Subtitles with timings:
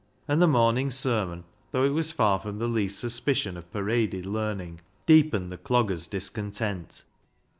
[0.27, 4.81] And the morning's sermon, though it was far from the least suspicion of paraded learning,
[5.05, 7.03] deepened the dogger's discontent.